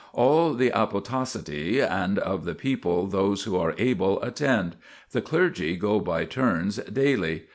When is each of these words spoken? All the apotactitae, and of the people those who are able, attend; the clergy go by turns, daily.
All 0.13 0.55
the 0.55 0.71
apotactitae, 0.71 1.87
and 1.87 2.17
of 2.17 2.43
the 2.43 2.55
people 2.55 3.05
those 3.05 3.43
who 3.43 3.55
are 3.55 3.75
able, 3.77 4.19
attend; 4.23 4.75
the 5.11 5.21
clergy 5.21 5.75
go 5.75 5.99
by 5.99 6.25
turns, 6.25 6.77
daily. 6.77 7.43